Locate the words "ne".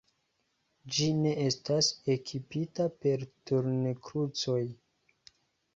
1.17-1.33